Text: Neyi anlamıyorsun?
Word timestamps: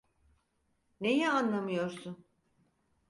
Neyi 1.01 1.29
anlamıyorsun? 1.29 2.25